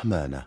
رحمانه 0.00 0.46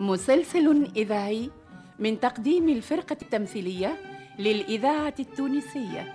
مسلسل 0.00 0.86
إذاعي 0.96 1.50
من 1.98 2.20
تقديم 2.20 2.68
الفرقة 2.68 3.16
التمثيلية 3.22 3.96
للإذاعة 4.38 5.14
التونسية. 5.20 6.14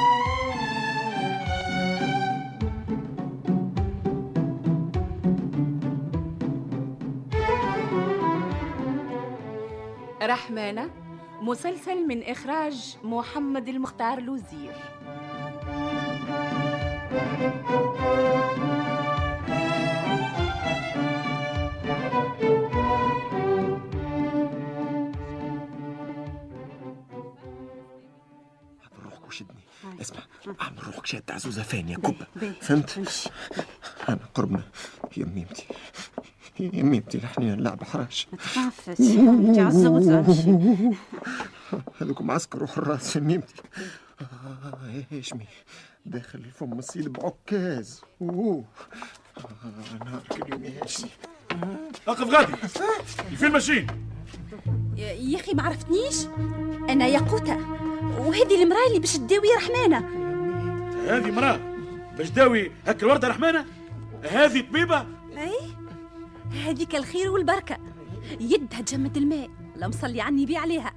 رحمانة 10.31 10.89
مسلسل 11.41 12.07
من 12.07 12.23
إخراج 12.23 12.97
محمد 13.03 13.67
المختار 13.67 14.19
لوزير. 14.19 14.75
روحك 29.03 29.27
وشدني. 29.27 29.59
اسمع 30.01 30.19
اعمل 30.61 30.83
روحك 30.87 31.05
شاد 31.05 31.31
عزوزه 31.31 31.63
ثانية 31.63 31.95
كبه 31.95 32.25
فهمت؟ 32.61 32.99
أنا 34.09 34.19
قربنا 34.33 34.63
يا 35.17 35.25
ميمتي 35.25 35.65
يا 36.59 36.83
ميمتي 36.83 37.17
لحني 37.17 37.53
اللعبه 37.53 37.85
حراش 37.85 38.27
تخافش 38.37 38.99
انت 38.99 39.59
عزوزة 39.59 40.25
هذوك 42.01 42.21
معسكر 42.21 42.63
وحراس 42.63 43.15
يا 43.15 43.21
ميمتي 43.21 43.53
آه، 44.21 45.03
هاشمي 45.11 45.45
داخل 46.05 46.39
الفم 46.39 46.79
السيد 46.79 47.13
بعكاز. 47.13 48.01
أوه. 48.21 48.63
آه، 49.37 50.05
نهارك 50.05 50.43
اليوم 50.43 50.63
يا 50.63 50.83
هاشمي 50.83 51.09
أقف 52.07 52.29
غادي. 52.29 52.53
الفيلم 53.31 53.53
ماشيين 53.53 53.87
يا 54.97 55.39
أخي 55.39 55.53
ما 55.53 55.63
عرفتنيش. 55.63 56.25
أنا 56.89 57.07
ياقوتة 57.07 57.57
وهذه 58.19 58.63
المرأة 58.63 58.87
اللي 58.87 58.99
باش 58.99 59.17
تداوي 59.17 59.47
رحمانة. 59.57 59.97
هذه 61.07 61.31
مرأة 61.31 61.59
باش 62.17 62.29
داوي 62.29 62.71
هك 62.87 63.03
الورده 63.03 63.27
رحمانة؟ 63.27 63.65
هذه 64.23 64.61
طبيبة؟ 64.61 65.05
هذيك 66.51 66.95
الخير 66.95 67.31
والبركة. 67.31 67.77
يدها 68.39 68.81
تجمد 68.81 69.17
الماء. 69.17 69.49
لا 69.75 69.87
مصلي 69.87 70.21
عني 70.21 70.45
بي 70.45 70.57
عليها. 70.57 70.93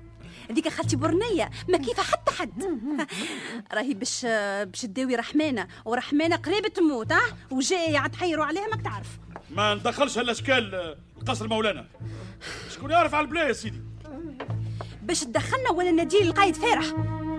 هذيك 0.51 0.69
خالتي 0.69 0.97
برنية 0.97 1.51
ما 1.69 1.79
كيفها 1.79 2.05
حتى 2.05 2.33
حد. 2.33 2.81
راهي 3.75 3.95
باش 3.95 4.27
باش 4.65 4.81
تداوي 4.81 5.17
رحمانة. 5.17 5.67
ورحمانة 5.85 6.37
قريبة 6.37 6.69
تموت 6.69 7.13
ها؟ 7.13 7.21
وجاية 7.51 8.07
تحيروا 8.07 8.45
عليها 8.45 8.67
ماك 8.69 8.83
تعرف 8.83 9.19
ما 9.51 9.75
ندخلش 9.75 10.19
هالاشكال 10.19 10.97
قصر 11.27 11.49
مولانا. 11.49 11.87
شكون 12.75 12.91
يعرف 12.91 13.15
على 13.15 13.27
البلا 13.27 13.49
يا 13.49 13.53
سيدي؟ 13.53 13.83
باش 15.03 15.21
تدخلنا 15.21 15.71
ولا 15.71 15.91
ندير 15.91 16.23
القايد 16.23 16.55
فارح؟ 16.55 16.93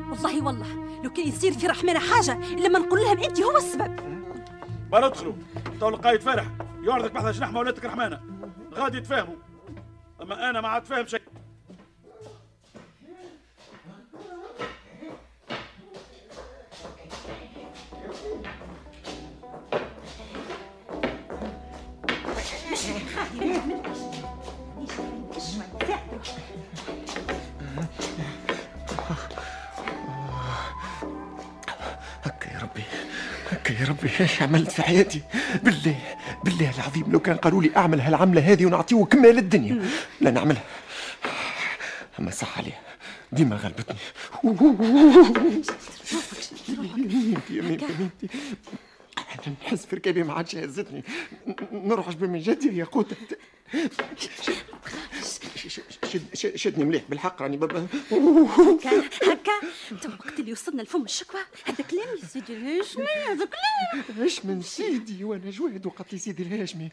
والله 0.09 0.43
والله 0.43 1.01
لو 1.03 1.09
كان 1.13 1.27
يصير 1.27 1.53
في 1.53 1.67
رحمانة 1.67 1.99
حاجة 1.99 2.39
لما 2.55 2.79
نقول 2.79 2.99
لهم 2.99 3.23
انت 3.23 3.41
هو 3.41 3.57
السبب. 3.57 4.14
بلا 4.91 5.06
ادخلوا 5.06 5.34
تو 5.79 5.90
القايد 5.90 6.22
فرح 6.22 6.46
يعرضك 6.88 7.12
بحث 7.12 7.25
جناح 7.25 7.51
مولاتك 7.51 7.85
رحمانة. 7.85 8.19
غادي 8.73 8.97
يتفاهموا 8.97 9.35
أما 10.22 10.50
أنا 10.50 10.62
ما 10.62 10.68
عاد 10.68 10.85
فاهم 10.85 11.06
شيء. 11.07 11.22
هكا 33.65 33.83
يا 33.83 33.87
ربي 33.89 34.09
إيش 34.19 34.41
عملت 34.41 34.71
في 34.71 34.83
حياتي؟ 34.83 35.21
بالله 35.63 35.99
بالله 36.43 36.75
العظيم 36.75 37.11
لو 37.11 37.19
كان 37.19 37.35
قالوا 37.37 37.63
لي 37.63 37.71
أعمل 37.77 38.01
هالعملة 38.01 38.41
هذه 38.41 38.65
ونعطيه 38.65 39.03
كمال 39.03 39.37
الدنيا 39.37 39.85
لا 40.21 40.31
نعملها. 40.31 40.63
أما 42.19 42.31
صح 42.31 42.57
عليها 42.57 42.79
ديما 43.31 43.55
غلبتني. 43.55 43.97
نحس 49.63 49.85
في 49.85 49.95
ركابي 49.95 50.23
ما 50.23 50.33
عادش 50.33 50.55
هزتني 50.55 51.03
نروح 51.71 52.09
جبل 52.09 52.27
من 52.27 52.39
جدي 52.39 52.77
يا 52.77 52.85
قوت. 52.85 53.17
شد 56.15 56.33
شد 56.33 56.55
شدني 56.55 56.85
مليح 56.85 57.03
بالحق 57.09 57.41
راني 57.41 57.57
بابا. 57.57 57.87
هكا 58.11 58.99
هكا. 59.23 59.51
وقت 60.19 60.39
اللي 60.39 60.51
وصلنا 60.51 60.81
لفم 60.81 61.03
الشكوى. 61.03 61.41
هذا 61.65 61.83
كلام 61.83 62.17
يا 62.21 62.25
سيدي 62.25 62.53
الهاشمي 62.53 63.05
هذا 63.27 63.45
كلام 63.45 64.21
إيش 64.21 64.45
من 64.45 64.61
سيدي 64.61 65.23
وأنا 65.23 65.49
جواد 65.49 65.85
وقت 65.85 66.13
لي 66.13 66.19
سيدي 66.19 66.43
الهاشمي. 66.43 66.89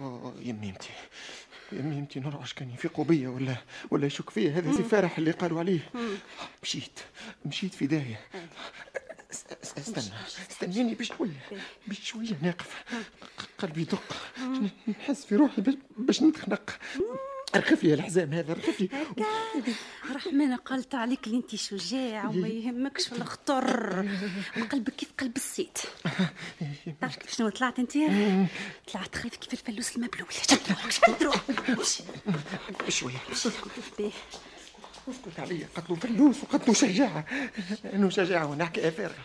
أوه، 0.00 0.34
يا 0.42 0.52
ميمتي 0.52 0.90
يا 1.72 1.82
ميمتي 1.82 2.20
نرعش 2.20 2.52
كان 2.52 2.70
يفيقوا 2.70 3.04
بيا 3.04 3.28
ولا 3.28 3.56
ولا 3.90 4.06
يشك 4.06 4.30
فيا؟ 4.30 4.50
هذا 4.50 4.76
سي 4.76 4.82
فارح 4.82 5.18
اللي 5.18 5.30
قالوا 5.30 5.58
عليه. 5.58 5.90
مشيت 6.62 6.98
مشيت 7.44 7.74
في 7.74 7.86
داهية. 7.86 8.20
أس- 9.32 9.36
أس- 9.64 9.78
استنى 9.78 10.14
استناني 10.50 10.94
بشوية 10.94 11.48
بشوية 11.86 12.38
ناقف. 12.42 12.84
قلبي 13.58 13.80
يدق. 13.80 14.16
نحس 14.88 15.24
في 15.24 15.36
روحي 15.36 15.62
باش 15.98 16.22
نتخنق. 16.22 16.78
ارخف 17.54 17.84
لي 17.84 17.94
الحزام 17.94 18.32
هذا 18.32 18.52
ارخف 18.52 18.80
لي. 18.80 18.88
رحمانة 20.14 20.56
قالت 20.56 20.94
عليك 20.94 21.26
اللي 21.26 21.36
انت 21.36 21.54
شجاع 21.56 22.28
وما 22.28 22.48
يهمكش 22.48 23.08
في 23.08 23.16
الخطر. 23.16 24.08
وقلبك 24.60 24.92
كيف 24.92 25.12
قلب 25.20 25.36
السيد 25.36 25.78
تعرف 27.00 27.16
كيف 27.16 27.36
شنو 27.36 27.48
طلعت 27.48 27.78
انت؟ 27.78 27.92
طلعت 28.92 29.16
خايف 29.16 29.36
كيف 29.36 29.52
الفلوس 29.52 29.96
المبلول 29.96 30.26
شد 30.30 30.58
روحك 30.70 30.90
شد 30.90 31.22
روحك 31.22 31.70
بشويه. 32.86 33.16
اسكت 35.08 35.40
عليا 35.40 35.68
قتلوا 35.76 35.96
فلوس 35.96 36.36
وقتلوا 36.42 36.74
شجاعة. 36.74 37.26
إنه 37.92 38.10
شجاعة 38.10 38.46
ونحكي 38.46 38.90
فارغة 38.90 39.24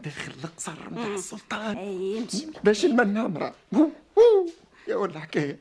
داخل 0.00 0.32
القصر 0.44 0.90
نتاع 0.90 1.14
السلطان. 1.14 2.26
باش 2.64 2.84
المنة 2.84 3.26
امرأة. 3.26 3.54
يا 4.88 4.96
ولا 4.96 5.20
حكاية. 5.20 5.58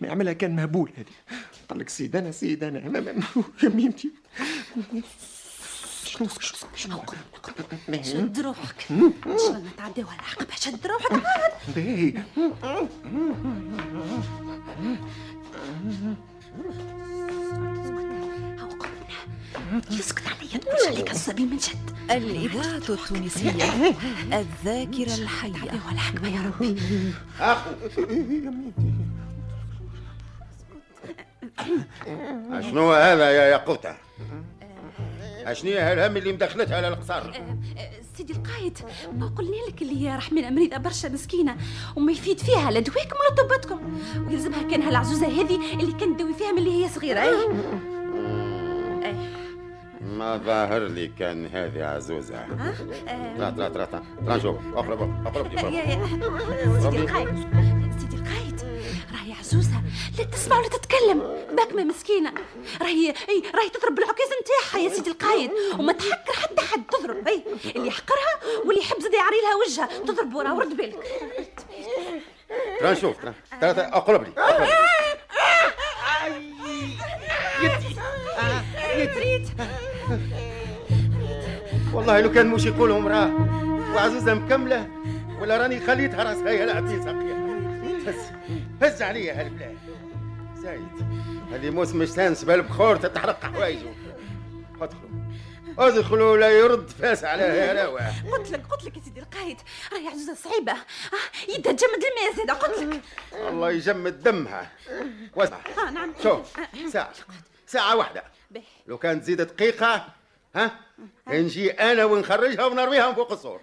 ما 0.00 0.08
يعملها 0.08 0.32
كان 0.32 0.56
مهبول 0.56 0.90
هذه 0.96 1.06
قال 1.68 1.78
لك 1.78 1.88
سيد 1.88 2.16
أنا 2.16 2.30
سيد 2.30 2.64
أنا 2.64 2.88
ما- 2.88 3.00
ما- 3.00 3.12
ما- 3.12 3.22
يا 3.62 3.68
ميمتي. 3.68 4.10
شنو 6.04 6.28
شنو 6.74 7.02
شد 8.02 8.40
روحك. 8.40 8.86
ان 8.90 9.12
شاء 9.26 9.48
الله 9.48 9.62
نتعداوها 9.74 10.14
العقبه 10.14 10.54
شد 10.56 10.86
روحك. 10.86 11.12
عاد. 11.12 11.52
باهي. 11.76 12.14
يسكت 19.90 20.22
عليا. 20.26 20.58
تقولش 20.58 20.86
عليك 20.86 21.10
الصبي 21.10 21.44
من 21.44 21.58
شد 21.58 21.76
الإذاعة 22.10 22.76
التونسية. 22.76 23.50
الذاكرة 24.32 25.14
الحية. 25.14 25.52
تعداوها 25.52 25.92
العقبه 25.92 26.28
يا 26.28 26.42
ربي. 26.42 26.76
شنو 32.70 32.92
هذا 32.92 33.30
يا 33.30 33.42
ياقوتة؟ 33.42 33.94
شنو 35.52 35.70
هالهم 35.78 36.16
اللي 36.16 36.32
مدخلتها 36.32 36.76
على 36.76 36.88
القصر؟ 36.88 37.32
سيدي 38.16 38.32
القايد 38.32 38.78
ما 39.18 39.26
قلنا 39.26 39.56
لك 39.68 39.82
اللي 39.82 40.08
هي 40.08 40.16
رحمين 40.16 40.54
مريضة 40.54 40.76
برشا 40.76 41.08
مسكينة 41.08 41.56
وما 41.96 42.12
يفيد 42.12 42.38
فيها 42.38 42.70
لا 42.70 42.80
دواكم 42.80 43.16
ولا 43.20 43.42
طبتكم. 43.42 44.00
ويلزمها 44.26 44.62
كان 44.70 44.82
هالعزوزة 44.82 45.26
هذه 45.26 45.74
اللي 45.80 45.92
كانت 45.92 46.20
تدوي 46.20 46.34
فيها 46.34 46.52
من 46.52 46.58
اللي 46.58 46.84
هي 46.84 46.88
صغيرة. 46.88 47.20
اي 47.20 47.48
ما 50.02 50.36
ظاهر 50.36 50.86
لي 50.86 51.10
كان 51.18 51.46
هذه 51.46 51.84
عزوزة 51.84 52.44
طلع 53.38 53.50
طلع 53.50 53.68
طلع 53.68 53.84
طلع 53.84 54.02
طلع 54.22 54.36
نشوف 54.36 54.56
أقرب 54.74 55.26
أقرب 55.26 55.26
اقرب 55.26 56.80
سيدي 56.80 56.98
القايد. 56.98 57.28
لا 60.18 60.24
تسمع 60.24 60.58
ولا 60.58 60.68
تتكلم؟ 60.68 61.46
باكمة 61.52 61.84
مسكينة. 61.84 62.32
راهي 62.82 63.14
إي 63.28 63.42
راهي 63.54 63.68
تضرب 63.68 63.94
بالعكاز 63.94 64.28
نتاعها 64.42 64.84
يا 64.84 64.88
سيدي 64.88 65.10
القايد. 65.10 65.50
وما 65.78 65.92
تحكر 65.92 66.32
حتى 66.32 66.60
حد 66.60 66.82
تضرب. 66.86 67.28
إي 67.28 67.44
اللي 67.76 67.88
يحقرها 67.88 68.60
واللي 68.64 68.80
يحب 68.80 69.00
زاد 69.00 69.14
يعري 69.14 69.36
لها 69.42 69.54
وجهها. 69.54 70.04
تضرب 70.06 70.34
ورا 70.34 70.52
ورد 70.52 70.76
بالك. 70.76 71.06
طلع 72.80 72.92
نشوف. 72.92 73.16
طلع 73.60 73.70
اقرب 73.78 74.22
لي. 74.22 74.32
والله 81.94 82.20
لو 82.20 82.32
كان 82.32 82.46
مش 82.46 82.66
يقولوا 82.66 82.98
امرأة 82.98 83.30
وعزوزة 83.94 84.34
مكملة 84.34 84.88
ولا 85.40 85.56
راني 85.56 85.80
خليتها 85.80 86.24
راسها 86.24 86.50
هي 86.50 86.64
العتيل 86.64 87.04
ساقية 87.04 87.38
هز 88.06 88.14
هز 88.82 89.02
عليا 89.02 89.40
هالبلاد. 89.40 89.78
زايد. 90.68 90.88
هذه 91.52 91.70
موسم 91.70 92.02
الشمس 92.02 92.44
بالبخور 92.44 92.96
تتحرق 92.96 93.44
حوايجه 93.44 93.88
ادخلوا. 94.80 95.10
ادخلوا 95.78 96.36
لا 96.36 96.50
يرد 96.50 96.88
فاس 96.88 97.24
على 97.24 97.42
هلاوة 97.42 98.00
قلت 98.32 98.50
لك 98.50 98.66
قلت 98.66 98.84
لك 98.84 98.96
يا 98.96 99.02
سيدي 99.02 99.20
القايد 99.20 99.56
راهي 99.92 100.08
عزوزة 100.08 100.34
صعيبة. 100.34 100.72
آه، 100.72 101.52
يدها 101.52 101.72
تجمد 101.72 102.04
الماء 102.04 102.36
زيادة 102.36 102.52
قلت 102.52 102.78
لك. 102.78 103.00
الله 103.48 103.70
يجمد 103.70 104.22
دمها. 104.22 104.70
واسمع. 105.36 105.58
آه 105.78 105.90
نعم. 105.90 106.14
شوف 106.22 106.56
ساعة. 106.92 107.12
ساعة 107.66 107.96
واحدة. 107.96 108.22
به. 108.50 108.62
لو 108.86 108.98
كانت 108.98 109.22
تزيد 109.22 109.40
دقيقة 109.40 110.06
ها 110.56 110.80
نجي 111.28 111.70
أنا 111.70 112.04
ونخرجها 112.04 112.64
ونرويها 112.66 113.08
من 113.08 113.14
فوق 113.14 113.32
السور. 113.32 113.60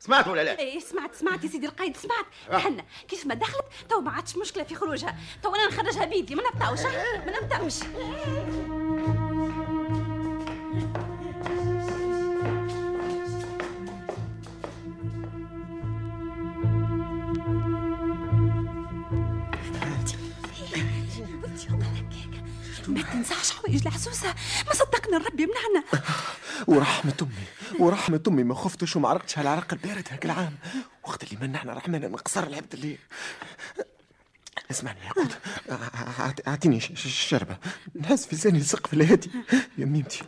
سمعت 0.00 0.28
ولا 0.28 0.44
لا؟ 0.44 0.58
إيه 0.58 0.80
سمعت 0.80 1.14
سمعت 1.14 1.44
يا 1.44 1.48
سيدي 1.48 1.66
القايد 1.66 1.96
سمعت. 1.96 2.26
آه. 2.50 2.58
حنا 2.58 2.84
كيف 3.08 3.26
ما 3.26 3.34
دخلت 3.34 3.64
تو 3.88 4.00
ما 4.00 4.10
عادش 4.10 4.36
مشكلة 4.36 4.64
في 4.64 4.74
خروجها. 4.74 5.16
تو 5.42 5.54
أنا 5.54 5.66
نخرجها 5.66 6.04
بيدي 6.04 6.34
ما 6.34 6.42
نبتعوش 6.54 6.80
آه، 6.80 7.24
ما 7.26 7.40
نبتعوش. 7.40 7.74
ما 22.88 23.02
تنساش 23.02 23.50
حوايج 23.50 23.86
العسوسة. 23.86 24.34
ما 24.66 24.72
صدقنا 24.72 25.16
الرب 25.16 25.40
يمنعنا. 25.40 25.84
ورحمة 26.66 27.14
أمي. 27.22 27.55
ورحمة 27.78 28.20
أمي 28.28 28.44
ما 28.44 28.54
خفتش 28.54 28.96
وما 28.96 29.08
عرقتش 29.08 29.38
على 29.38 29.48
العرق 29.48 29.72
البارد 29.72 30.08
هاك 30.10 30.24
العام. 30.24 30.56
وقت 31.04 31.24
اللي 31.24 31.46
منعنا 31.46 31.72
رحمنا 31.72 32.08
من 32.08 32.16
قصر 32.16 32.46
العبد 32.46 32.74
اللي 32.74 32.98
اسمعني 34.70 34.98
يا 35.04 35.12
قوت. 35.12 35.38
أعطيني 36.48 36.80
شربة. 36.96 37.56
نحس 37.96 38.26
في 38.26 38.36
لساني 38.36 38.58
السقف 38.58 38.92
الهادي 38.92 39.30
يا 39.78 39.84
ميمتي. 39.84 40.22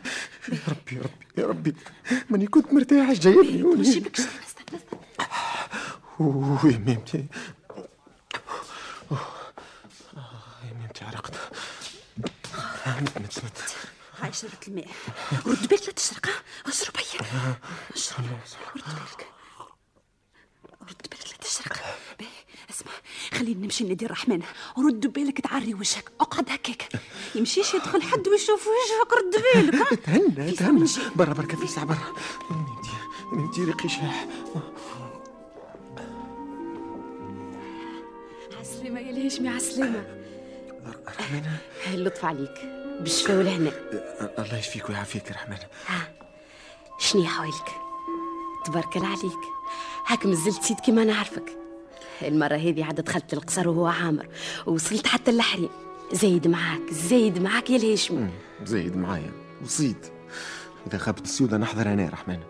يا 0.51 0.59
ربي 0.67 0.95
يا 0.95 1.01
ربي 1.01 1.25
يا 1.37 1.45
ربي. 1.45 1.75
ماني 2.29 2.47
كنت 2.47 2.73
مرتاح 2.73 3.11
جايبني 3.11 3.63
هوني 3.63 3.87
يا 3.87 3.93
ميمتي. 6.77 7.25
يا 10.63 10.73
ميمتي 10.79 11.05
عرقت. 11.05 11.33
مت 12.17 12.31
مت 13.17 13.45
مت 13.45 13.75
هاي 14.21 14.33
شربت 14.33 14.67
الماء. 14.67 14.87
رد 15.45 15.67
بالك 15.67 15.87
لا 15.87 15.93
تشرق 15.93 16.29
اشرب. 16.65 16.98
رد 17.15 18.83
بالك 18.85 19.27
رد 20.81 21.07
بالك 21.11 21.27
لا 21.31 21.37
تشرق 21.41 21.97
اسمع 22.69 22.91
خلينا 23.33 23.63
نمشي 23.65 23.83
لنادي 23.83 24.05
الرحمن 24.05 24.41
رد 24.77 25.07
بالك 25.13 25.41
تعري 25.41 25.73
وجهك 25.73 26.11
اقعد 26.19 26.49
هكاك 26.49 26.89
يمشيش 27.35 27.73
يدخل 27.73 28.01
حد 28.01 28.27
ويشوف 28.27 28.67
وجهك 28.67 29.13
رد 29.13 29.43
بالك 29.71 29.99
تهنى 29.99 30.51
تهنى. 30.51 30.85
برا 31.15 31.33
بركة 31.33 31.57
في 31.57 31.67
ساعة 31.67 31.85
برا 31.85 31.97
يا 32.51 33.35
ميمتي 33.37 33.63
ريقي 33.63 33.89
شاح 33.89 34.27
عسلامة 38.59 38.99
يا 38.99 39.09
الهاشمي 39.09 39.49
عسلامة 39.49 40.03
رحمانة 41.19 41.57
اللطف 41.93 42.25
عليك 42.25 42.57
بالشفا 43.01 43.37
والهنا 43.37 43.71
الله 44.39 44.57
يشفيك 44.57 44.89
ويعافيك 44.89 45.31
رحمانة 45.31 45.67
شنو 46.99 47.23
حوالك 47.23 47.81
تبارك 48.65 48.97
الله 48.97 49.07
عليك. 49.07 49.39
هاك 50.07 50.25
مازلت 50.25 50.63
سيد 50.63 50.79
كيما 50.79 51.03
نعرفك 51.03 51.57
المرة 52.21 52.55
هذه 52.55 52.85
عاد 52.85 53.01
دخلت 53.01 53.33
القصر 53.33 53.69
وهو 53.69 53.87
عامر 53.87 54.27
ووصلت 54.67 55.07
حتى 55.07 55.31
اللحري 55.31 55.69
زايد 56.11 56.47
معاك 56.47 56.89
زايد 56.91 57.39
معاك 57.39 57.69
يا 57.69 57.77
الهاشمي. 57.77 58.29
زايد 58.63 58.97
معايا. 58.97 59.31
وصيد 59.63 60.05
إذا 60.87 60.97
غابت 60.97 61.23
السيودة 61.23 61.57
نحضر 61.57 61.81
أنا 61.93 62.03
يا 62.03 62.09
رحمانة 62.09 62.43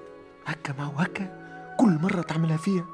هكا 0.45 0.73
ما 0.73 0.83
هو 0.83 0.95
هكا. 0.97 1.39
كل 1.79 1.99
مرة 2.01 2.21
تعملها 2.21 2.57
فيا. 2.57 2.85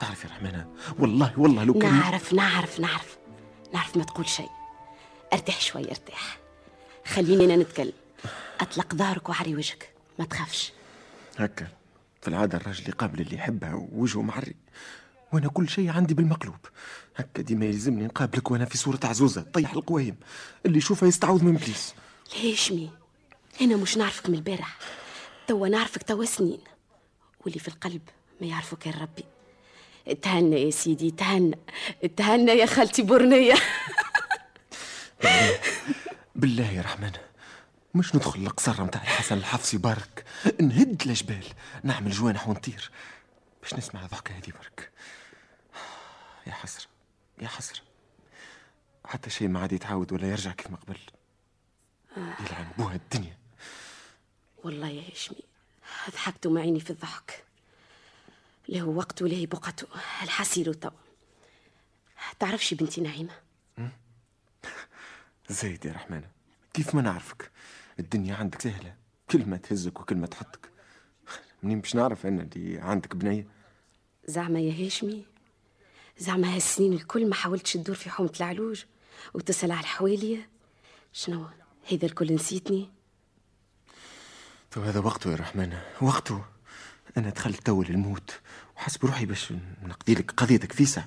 تعرف 0.00 0.24
يا 0.24 0.28
رحمانة 0.28 0.66
والله 0.98 1.32
والله 1.36 1.64
لو 1.64 1.74
كان 1.74 1.94
نعرف 1.94 2.32
نعرف 2.32 2.80
نعرف. 2.80 3.18
نعرف 3.74 3.96
ما 3.96 4.04
تقول 4.04 4.28
شيء. 4.28 4.50
ارتاح 5.32 5.60
شوي 5.60 5.90
ارتاح. 5.90 6.38
خليني 7.06 7.44
أنا 7.44 7.56
نتكلم. 7.56 7.92
أطلق 8.60 8.94
ظهرك 8.94 9.28
وعري 9.28 9.56
وجهك. 9.56 9.90
ما 10.18 10.24
تخافش. 10.24 10.72
هكا 11.38 11.68
في 12.22 12.28
العادة 12.28 12.58
الراجل 12.58 12.88
يقابل 12.88 13.20
اللي 13.20 13.34
يحبها 13.36 13.74
ووجهه 13.74 14.22
معري 14.22 14.54
وأنا 15.32 15.48
كل 15.48 15.68
شيء 15.68 15.90
عندي 15.90 16.14
بالمقلوب. 16.14 16.56
هكا 17.16 17.42
ديما 17.42 17.64
يلزمني 17.66 18.04
نقابلك 18.06 18.50
وأنا 18.50 18.64
في 18.64 18.78
صورة 18.78 19.00
عزوزة 19.04 19.42
طيح 19.42 19.72
القوايم 19.72 20.16
اللي 20.66 20.78
يشوفها 20.78 21.08
يستعوذ 21.08 21.44
من 21.44 21.56
ابليس 21.56 21.94
الهاشمي 22.32 22.90
أنا 23.60 23.76
مش 23.76 23.96
نعرفك 23.96 24.28
من 24.28 24.34
البارح. 24.34 24.78
توا 25.46 25.68
نعرفك 25.68 26.02
توا 26.02 26.24
سنين. 26.24 26.60
واللي 27.44 27.58
في 27.60 27.68
القلب 27.68 28.02
ما 28.40 28.46
يعرفه 28.46 28.76
كان 28.76 28.94
ربي. 29.00 29.24
تهنى 30.22 30.62
يا 30.62 30.70
سيدي 30.70 31.10
تهنى. 31.10 31.58
تهنى 32.16 32.52
يا 32.52 32.66
خالتي 32.66 33.02
برنية 33.02 33.54
بالله 36.36 36.70
يا 36.72 36.82
رحمن. 36.82 37.12
مش 37.94 38.14
ندخل 38.14 38.40
القصر 38.40 38.84
متاع 38.84 39.02
الحسن 39.02 39.38
الحفصي 39.38 39.78
بارك 39.78 40.24
نهد 40.60 41.02
الجبال 41.02 41.44
نعمل 41.82 42.10
جوانح 42.10 42.48
ونطير 42.48 42.90
باش 43.62 43.74
نسمع 43.74 44.04
الضحكة 44.04 44.36
هذه 44.36 44.50
برك. 44.60 44.90
يا 46.46 46.52
حسرة 46.52 46.86
يا 47.42 47.48
حسرة 47.48 47.80
حتى 49.04 49.30
شيء 49.30 49.48
ما 49.48 49.60
عاد 49.60 49.72
يتعاود 49.72 50.12
ولا 50.12 50.30
يرجع 50.30 50.52
كيف 50.52 50.70
ما 50.70 50.76
قبل. 50.76 50.98
يلعن 52.16 52.70
بوها 52.78 52.94
الدنيا. 52.94 53.38
والله 54.64 54.88
يا 54.88 55.10
هاشمي 55.12 55.42
ضحكت 56.10 56.46
مع 56.46 56.60
عيني 56.60 56.80
في 56.80 56.90
الضحك. 56.90 57.44
له 58.68 58.82
وقت 58.82 59.22
وله 59.22 59.46
بقته 59.46 59.86
الحسير 60.22 60.72
تو. 60.72 60.90
تعرفش 62.38 62.74
بنتي 62.74 63.00
نعيمة؟ 63.00 63.34
زايد 65.48 65.84
يا 65.84 65.92
رحمن 65.92 66.24
كيف 66.74 66.94
ما 66.94 67.02
نعرفك؟ 67.02 67.50
الدنيا 67.98 68.34
عندك 68.34 68.62
سهلة. 68.62 68.94
كلمة 69.30 69.56
تهزك 69.56 70.00
وكلمة 70.00 70.26
تحطك. 70.26 70.68
منين 71.62 71.80
باش 71.80 71.94
نعرف 71.96 72.26
أنا 72.26 72.48
اللي 72.56 72.78
عندك 72.78 73.16
بنية؟ 73.16 73.46
زعما 74.26 74.60
يا 74.60 74.86
هاشمي 74.86 75.24
زعما 76.18 76.54
هالسنين 76.54 76.92
الكل 76.92 77.28
ما 77.28 77.34
حاولتش 77.34 77.72
تدور 77.72 77.96
في 77.96 78.10
حومة 78.10 78.32
العلوج 78.40 78.84
وتسأل 79.34 79.70
على 79.72 79.80
الحوالية. 79.80 80.48
شنو؟ 81.12 81.46
هذا 81.92 82.06
الكل 82.06 82.34
نسيتني؟ 82.34 82.90
تو 84.70 84.80
هذا 84.82 85.00
وقته 85.00 85.30
يا 85.30 85.36
رحمانة 85.36 85.78
وقته. 86.00 86.44
أنا 87.16 87.30
دخلت 87.30 87.66
تو 87.66 87.82
للموت. 87.82 88.40
وحسب 88.76 89.04
روحي 89.04 89.26
باش 89.26 89.52
نقضي 89.82 90.14
لك 90.14 90.30
قضيتك 90.30 90.72
فيسع 90.72 91.04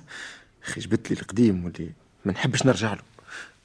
أخي 0.64 0.80
جبت 0.80 1.10
لي 1.10 1.20
القديم 1.20 1.64
واللي 1.64 1.92
ما 2.24 2.32
نحبش 2.32 2.66
نرجع 2.66 2.92
له. 2.94 3.02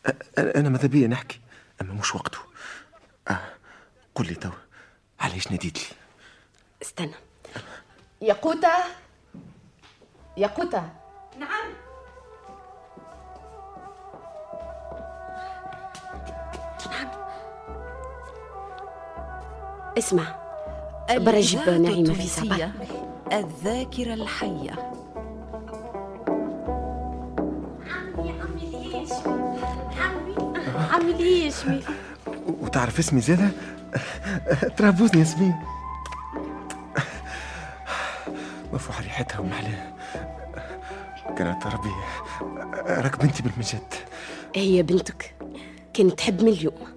أ- 0.08 0.12
أ- 0.12 0.14
أنا 0.58 0.70
ماذا 0.70 0.88
بيا 0.88 1.08
نحكي؟ 1.08 1.40
أما 1.82 1.94
مش 1.94 2.16
وقته. 2.16 2.40
آه. 3.28 3.40
قل 4.16 4.28
لي 4.28 4.36
تو 4.36 4.50
علاش 5.20 5.52
ناديت 5.52 5.78
لي؟ 5.78 5.86
استنى. 6.82 7.14
ياقوتة 8.22 8.70
ياقوتة 10.38 10.90
نعم. 11.40 11.70
اسمع 19.98 20.36
برا 21.10 21.40
جيب 21.40 21.60
الإذاعة 21.60 21.78
نعيمة 21.78 22.14
في 22.14 22.28
صباح. 22.28 22.58
التونسية 22.60 23.38
الذاكرة 23.40 24.14
الحية. 24.14 24.92
شميل 31.52 31.84
وتعرف 32.48 33.00
اسمي 33.00 33.22
زيادة 33.22 33.50
ترابوزني 34.78 35.20
ياسمين 35.20 35.56
مفوحة 38.74 39.04
ريحتها 39.04 39.40
ومحلاها 39.40 39.96
كانت 41.38 41.68
ربي 41.68 41.90
راك 42.88 43.20
بنتي 43.20 43.44
بالمجد 43.44 43.94
هي 44.56 44.84
بنتك. 44.84 45.36
كانت 45.94 46.14
تحب 46.18 46.42
من 46.42 46.48
اليوم. 46.48 46.88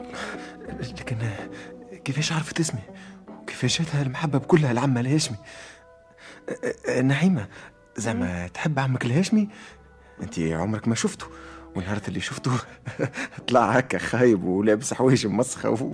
لكن 0.80 1.16
كيفاش 2.04 2.32
عرفت 2.32 2.60
اسمي؟ 2.60 2.80
وكيفاش 3.42 3.82
جاتها 3.82 4.02
المحبة 4.02 4.38
بكلها 4.38 4.72
العمة 4.72 5.00
الهاشمي 5.00 5.36
نعيمة 7.02 7.48
زعما 7.96 8.48
تحب 8.48 8.78
عمك 8.78 9.04
الهاشمي 9.04 9.48
انت 10.22 10.38
عمرك 10.38 10.88
ما 10.88 10.94
شفته 10.94 11.26
ونهار 11.76 12.00
اللي 12.08 12.20
شفته 12.20 12.50
طلع 13.48 13.70
هكا 13.70 13.98
خايب 13.98 14.44
ولابس 14.44 14.94
حوايج 14.94 15.26
مسخة 15.26 15.70
و... 15.70 15.92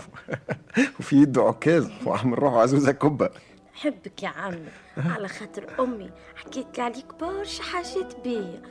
وفي 1.01 1.17
يده 1.17 1.43
عكاز. 1.43 1.91
وعمل 2.07 2.39
روحه 2.39 2.61
عزوزة 2.61 2.93
كبة 2.93 3.31
حبك 3.75 4.23
يا 4.23 4.29
عمي 4.29 4.69
على 4.97 5.29
خاطر 5.29 5.85
أمي 5.85 6.11
حكيت 6.37 6.79
لي 6.79 6.83
عليك 6.85 7.15
برشا 7.21 7.63
حاجات 7.63 8.17
باهية. 8.25 8.63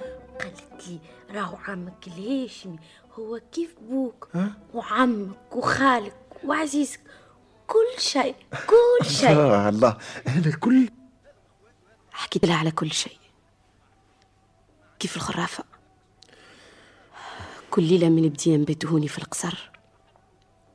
قالت 0.42 0.88
لي 0.88 1.00
راهو 1.32 1.58
عمك 1.68 2.08
الهاشمي 2.08 2.80
هو 3.20 3.42
كيف 3.52 3.76
بوك؟ 3.82 4.30
وعمك 4.74 5.56
وخالك 5.56 6.16
وعزيزك. 6.44 7.00
كل 7.68 8.02
شيء 8.02 8.36
كل 8.68 9.06
شيء. 9.20 9.30
آه 9.30 9.70
الله. 9.70 9.98
هذا 10.28 10.50
الكل 10.50 10.90
حكيت 12.12 12.46
لها 12.46 12.56
على 12.58 12.72
كل 12.72 12.92
شيء. 12.92 13.18
كيف 15.00 15.16
الخرافة؟ 15.16 15.64
كل 17.78 17.84
ليلة 17.84 18.10
من 18.10 18.30
بدينا 18.30 18.58
نبيتهوني 18.58 19.08
في 19.08 19.18
القصر. 19.18 19.70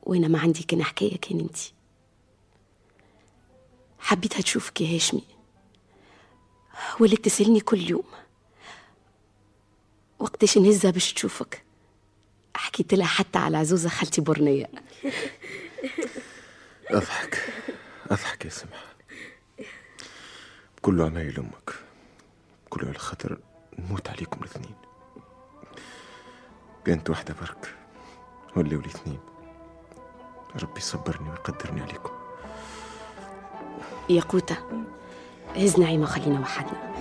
وأنا 0.03 0.27
ما 0.27 0.39
عندي 0.39 0.63
كان 0.63 0.83
حكاية 0.83 1.17
كان 1.17 1.39
انتي. 1.39 1.73
حبيتها 3.99 4.41
تشوفك 4.41 4.81
يا 4.81 4.95
هاشمي. 4.95 5.23
ولات 6.99 7.25
تسألني 7.25 7.59
كل 7.59 7.89
يوم. 7.89 8.03
وقتاش 10.19 10.57
نهزها 10.57 10.91
باش 10.91 11.13
تشوفك. 11.13 11.63
حكيت 12.55 12.93
لها 12.93 13.07
حتى 13.07 13.39
على 13.39 13.57
عزوزة 13.57 13.89
خالتي 13.89 14.21
برنية 14.21 14.69
أضحك. 16.89 17.53
أضحك 18.11 18.45
يا 18.45 18.49
سمحة. 18.49 18.95
كله 20.81 21.05
عمايل 21.05 21.37
أمك 21.39 21.73
كله 22.69 22.87
على 22.87 22.99
خاطر 22.99 23.39
نموت 23.79 24.09
عليكم 24.09 24.39
الاثنين. 24.43 24.75
كانت 26.85 27.09
واحدة 27.09 27.35
برك 27.41 27.75
ولا 28.55 28.77
ولي 28.77 28.87
اثنين 28.87 29.19
ربي 30.63 30.77
يصبرني 30.77 31.29
ويقدرني 31.29 31.81
عليكم. 31.81 32.11
يا 34.09 34.21
قوتة 34.21 34.57
هز 35.55 35.79
نعيمة 35.79 36.05
خلينا 36.05 36.39
وحدنا. 36.39 36.93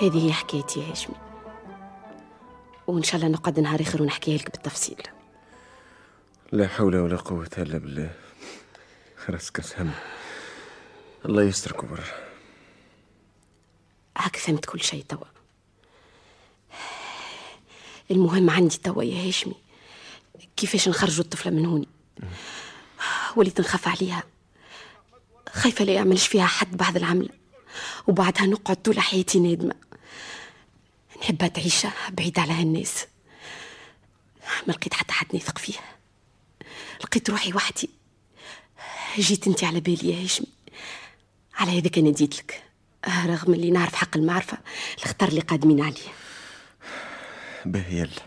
هذه 0.00 0.26
هي 0.26 0.32
حكايتي 0.32 0.80
يا 0.80 0.90
هاشمي. 0.90 1.14
وإن 2.86 3.02
شاء 3.02 3.16
الله 3.16 3.28
نقعد 3.28 3.60
نهار 3.60 3.80
آخر 3.80 4.02
ونحكيها 4.02 4.38
لك 4.38 4.50
بالتفصيل. 4.50 5.02
لا 6.52 6.68
حول 6.68 6.96
ولا 6.96 7.16
قوة 7.16 7.50
إلا 7.58 7.78
بالله. 7.78 8.14
راسك 9.28 9.60
هم. 9.78 9.90
الله 11.24 11.42
يسترك 11.42 11.84
برا 11.84 12.04
هاك 14.18 14.36
فهمت 14.36 14.64
كل 14.64 14.80
شيء 14.80 15.04
توا. 15.08 15.26
المهم 18.10 18.50
عندي 18.50 18.76
توا 18.76 19.02
يا 19.02 19.28
هاشمي. 19.28 19.56
كيفاش 20.56 20.88
نخرجوا 20.88 21.24
الطفلة 21.24 21.52
من 21.52 21.66
هوني 21.66 21.88
وليت 23.36 23.60
نخاف 23.60 23.88
عليها. 23.88 24.22
خايفة 25.52 25.84
لا 25.84 25.92
يعملش 25.92 26.26
فيها 26.26 26.46
حد 26.46 26.76
بعد 26.76 26.96
العملة 26.96 27.28
وبعدها 28.08 28.46
نقعد 28.46 28.76
طول 28.76 29.00
حياتي 29.00 29.40
نادمة. 29.40 29.89
نحبها 31.20 31.48
تعيش 31.48 31.86
بعيد 32.10 32.38
على 32.38 32.52
هالناس 32.52 33.06
ما 34.66 34.72
لقيت 34.72 34.94
حتى 34.94 35.12
حد 35.12 35.36
نثق 35.36 35.58
فيه. 35.58 35.74
لقيت 37.04 37.30
روحي 37.30 37.52
وحدي. 37.52 37.90
جيت 39.18 39.46
انت 39.46 39.64
على 39.64 39.80
بالي 39.80 40.10
يا 40.10 40.24
هاشمي 40.24 40.46
على 41.54 41.78
هذاك 41.80 41.98
أنا 41.98 42.10
جيت 42.10 42.38
لك. 42.38 42.62
رغم 43.26 43.54
اللي 43.54 43.70
نعرف 43.70 43.94
حق 43.94 44.16
المعرفة 44.16 44.58
الخطر 44.98 45.28
اللي 45.28 45.40
قادمين 45.40 45.80
عليه. 45.82 46.08
باهي 47.64 47.98
يلا. 47.98 48.22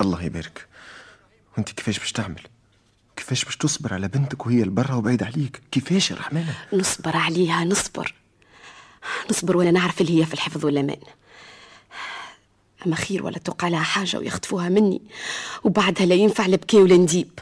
الله 0.00 0.22
يبارك. 0.22 0.66
وأنت 1.56 1.70
كيفاش 1.72 1.98
باش 1.98 2.12
تعمل؟ 2.12 2.42
كيفاش 3.16 3.44
باش 3.44 3.56
تصبر 3.56 3.94
على 3.94 4.08
بنتك 4.08 4.46
وهي 4.46 4.62
البرة 4.62 4.96
وبعيد 4.96 5.22
عليك؟ 5.22 5.62
كيفاش 5.70 6.10
يا 6.10 6.16
رحمانة 6.16 6.54
نصبر 6.72 7.16
عليها 7.16 7.64
نصبر. 7.64 8.14
نصبر 9.30 9.56
وأنا 9.56 9.70
نعرف 9.70 10.00
اللي 10.00 10.20
هي 10.20 10.26
في 10.26 10.34
الحفظ 10.34 10.64
والامان 10.64 11.00
أما 12.86 12.96
خير 12.96 13.24
ولا 13.24 13.38
توقع 13.38 13.68
لها 13.68 13.82
حاجة 13.82 14.16
ويخطفوها 14.18 14.68
مني 14.68 15.02
وبعدها 15.64 16.06
لا 16.06 16.14
ينفع 16.14 16.46
لا 16.46 16.58
ولا 16.74 16.96
نديب. 16.96 17.38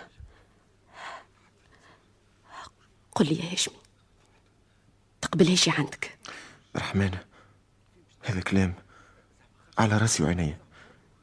قل 3.14 3.26
لي 3.26 3.38
يا 3.38 3.52
هاشمي 3.52 3.76
تقبلها 5.20 5.54
شي 5.54 5.70
عندك؟ 5.70 6.18
رحمانة 6.76 7.18
هذا 8.22 8.40
كلام 8.40 8.74
على 9.78 9.98
رأسي 9.98 10.22
وعيني. 10.22 10.56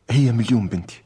هي 0.09 0.31
مليون 0.31 0.67
بنتي. 0.67 1.01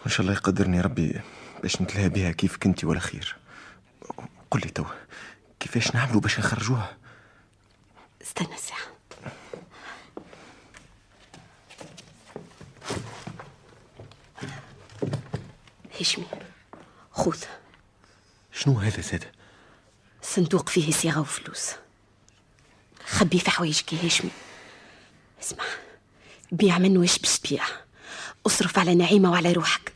وإن 0.00 0.10
شاء 0.10 0.20
الله 0.20 0.32
يقدرني 0.32 0.80
ربي 0.80 1.20
باش 1.62 1.82
نتلهى 1.82 2.08
بها 2.08 2.30
كيف 2.32 2.56
كنتي 2.56 2.86
ولا 2.86 3.00
خير. 3.00 3.36
قل 4.50 4.60
لي 4.60 4.68
تو 4.68 4.84
كيفاش 5.60 5.94
نعملوا 5.94 6.20
باش 6.20 6.38
نخرجوها؟ 6.38 7.01
استنى 8.22 8.56
ساعه 8.56 8.92
هاشمي 16.00 16.26
خذ 17.12 17.38
شنو 18.52 18.78
هذا 18.78 19.00
زاد؟ 19.00 19.24
صندوق 20.22 20.68
فيه 20.68 20.92
صيغه 20.92 21.20
وفلوس. 21.20 21.70
خبي 23.06 23.38
في 23.38 23.50
حوايجك 23.50 23.92
يا 23.92 24.04
هاشمي 24.04 24.30
اسمع 25.42 25.64
بيع 26.52 26.78
منه 26.78 27.00
واش 27.00 27.18
باش 27.18 27.38
تبيع 27.38 27.64
اصرف 28.46 28.78
على 28.78 28.94
نعيمة 28.94 29.30
وعلى 29.30 29.52
روحك. 29.52 29.92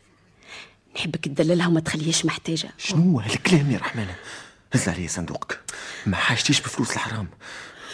نحبك 0.96 1.24
تدللها 1.24 1.66
وما 1.66 1.80
تخليهاش 1.80 2.24
محتاجة. 2.24 2.70
شنو 2.78 3.20
هالكلام 3.20 3.70
يا 3.70 3.78
رحمانة؟ 3.78 4.16
هز 4.72 4.88
علي 4.88 5.08
صندوقك. 5.08 5.60
ما 6.06 6.16
حاجتيش 6.16 6.60
بفلوس 6.60 6.92
الحرام. 6.92 7.28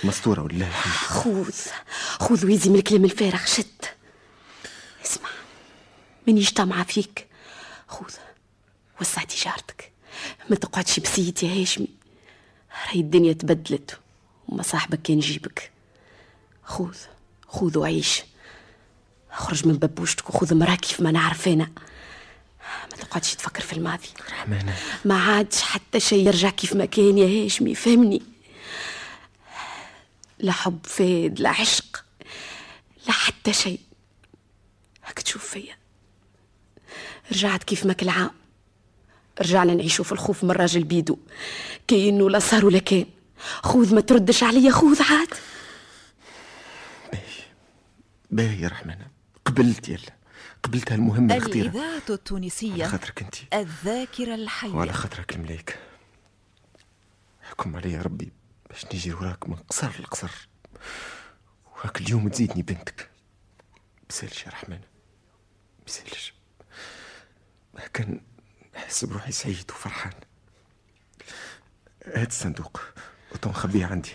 مستورة 0.05 0.43
ولله 0.43 0.69
الحمد 0.69 0.93
خذ 0.93 1.53
خذ 2.21 2.47
ويزي 2.47 2.71
من 2.71 2.77
الكلام 2.77 3.05
الفارغ 3.05 3.45
شد 3.45 3.85
اسمع 5.05 5.29
من 6.27 6.39
يجتمع 6.39 6.83
فيك؟ 6.83 7.27
خذ 7.89 8.15
وسع 9.01 9.23
تجارتك 9.25 9.93
ما 10.51 10.57
تقعدش 10.57 11.01
بسيت 11.01 11.43
يا 11.43 11.63
هاشمي. 11.63 11.89
راهي 12.87 13.01
الدنيا 13.01 13.33
تبدلت 13.33 13.99
وما 14.49 14.63
صاحبك 14.63 15.03
كان 15.03 15.19
يجيبك 15.19 15.71
خذ 16.65 16.97
خذ 17.49 17.79
وعيش. 17.79 18.23
خرج 19.33 19.67
من 19.67 19.75
ببوشتك 19.75 20.31
وخذ 20.31 20.55
مرا 20.55 20.75
كيف 20.75 21.01
ما 21.01 21.11
نعرف 21.11 21.49
أنا. 21.49 21.71
ما 22.91 22.97
تقعدش 23.01 23.35
تفكر 23.35 23.61
في 23.61 23.73
الماضي. 23.73 24.09
رحمانة. 24.31 24.75
ما 25.05 25.23
عادش 25.23 25.63
حتى 25.63 26.01
شيء 26.01 26.27
يرجع 26.27 26.51
كيف 26.51 26.73
ما 26.73 26.85
كان 26.85 27.19
يا 27.19 27.45
هاشمي 27.45 27.75
فهمني؟ 27.75 28.23
لا 30.43 30.53
حب 30.53 30.79
فاد 30.85 31.41
لا 31.41 31.51
عشق 31.51 32.05
لا 33.07 33.13
حتى 33.13 33.53
شيء. 33.53 33.81
هاك 35.05 35.19
تشوف 35.19 35.45
فيا. 35.45 35.77
رجعت 37.33 37.65
كيف 37.65 37.87
ما 37.87 37.93
كل 37.93 38.09
عام 38.09 38.31
رجعنا 39.41 39.75
نعيشوا 39.75 40.05
في 40.05 40.13
الخوف 40.13 40.45
من 40.45 40.51
راجل 40.51 40.85
بيدو. 40.85 41.19
كأنه 41.89 42.31
لا 42.31 42.39
صار 42.39 42.67
ولا 42.67 42.79
كان. 42.79 43.07
خوذ 43.63 43.95
ما 43.95 44.01
تردش 44.01 44.43
عليا 44.43 44.71
خوذ 44.71 45.03
عاد. 45.03 45.35
باهي 48.31 48.61
يا 48.61 48.69
رحمانة 48.69 49.07
قبلت 49.45 49.89
يلا. 49.89 50.13
قبلت 50.63 50.93
هالمهمة 50.93 51.37
الخطيرة. 51.37 51.67
الإذاعة 51.67 51.85
على 51.87 52.03
التونسية 52.11 52.87
خاطرك 52.87 53.23
انت 53.23 53.35
الذاكرة 53.55 54.35
الحية. 54.35 54.71
وعلى 54.71 54.93
خاطرك 54.93 55.37
الملاك 55.37 55.79
حكم 57.43 57.77
علي 57.77 57.93
يا 57.93 58.03
ربي. 58.03 58.33
باش 58.73 58.85
نجي 58.85 59.15
وراك 59.15 59.49
من 59.49 59.57
قصر 59.57 60.01
لقصر. 60.01 60.49
وهاك 61.67 62.01
اليوم 62.01 62.29
تزيدني 62.29 62.63
بنتك. 62.63 63.11
بسالش 64.09 64.45
يا 64.47 64.51
رحمن. 64.51 64.81
بسالش. 65.87 66.35
كان 67.93 68.21
نحس 68.75 69.05
بروحي 69.05 69.33
سعيد 69.33 69.71
وفرحان. 69.71 70.13
هات 72.07 72.29
الصندوق 72.29 72.81
وتنخبيه 73.33 73.87
عندي. 73.87 74.13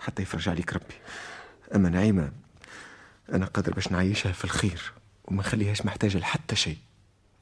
حتى 0.00 0.22
يفرج 0.22 0.48
عليك 0.48 0.72
ربي. 0.72 0.94
أما 1.74 1.88
نعيمة 1.88 2.32
أنا 3.32 3.46
قادر 3.46 3.74
باش 3.74 3.88
نعيشها 3.92 4.32
في 4.32 4.44
الخير 4.44 4.92
وما 5.24 5.40
نخليهاش 5.40 5.84
محتاجة 5.86 6.18
لحتى 6.18 6.56
شيء. 6.56 6.78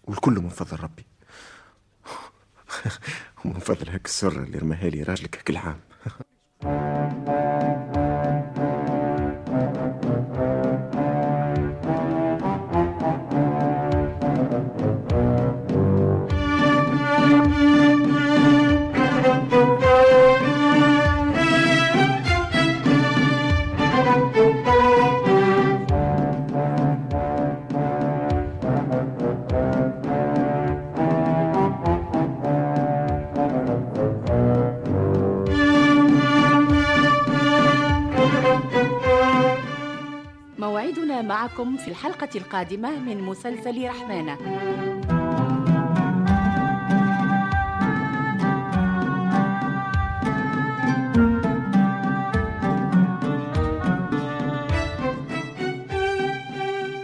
والكل 0.04 0.32
من 0.32 0.48
فضل 0.48 0.80
ربي. 0.80 1.06
ومن 3.44 3.60
فضل 3.60 3.88
هاك 3.88 4.06
السرة 4.06 4.42
اللي 4.42 4.58
رماها 4.58 4.88
لي 4.90 5.02
راجلك 5.02 5.36
هاك 5.36 5.50
العام 5.50 5.80
الحلقة 41.92 42.28
القادمة 42.34 42.90
من 42.90 43.22
مسلسل 43.22 43.88
رحمانة. 43.88 44.38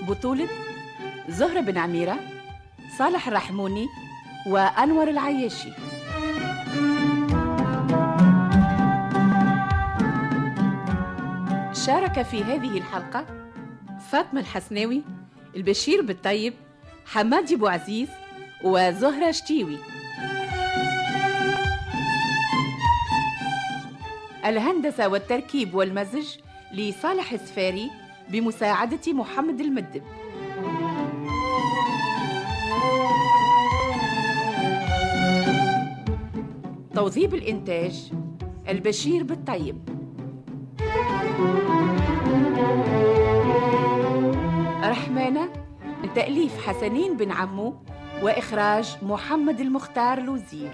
بطولة 0.08 0.48
زهرة 1.28 1.60
بن 1.60 1.78
عميرة 1.78 2.16
صالح 2.98 3.28
الرحموني 3.28 3.86
وأنور 4.46 5.08
العياشي. 5.08 5.72
شارك 11.72 12.22
في 12.22 12.44
هذه 12.44 12.78
الحلقة 12.78 13.47
فاطمة 14.12 14.40
الحسناوي 14.40 15.02
البشير 15.56 16.02
بالطيب 16.02 16.54
حمادي 17.06 17.54
أبو 17.54 17.66
عزيز 17.66 18.08
وزهرة 18.64 19.30
شتيوي. 19.30 19.78
الهندسة 24.44 25.08
والتركيب 25.08 25.74
والمزج 25.74 26.26
لصالح 26.74 27.32
السفاري 27.32 27.90
بمساعدة 28.28 29.12
محمد 29.12 29.60
المدب. 29.60 30.02
توظيف 36.94 37.34
الإنتاج 37.34 38.12
البشير 38.68 39.22
بالطيب. 39.22 39.98
رحمانة 44.98 45.48
تأليف 46.14 46.66
حسنين 46.66 47.16
بن 47.16 47.30
عمو 47.32 47.74
وإخراج 48.22 48.96
محمد 49.02 49.60
المختار 49.60 50.20
لوزير. 50.20 50.70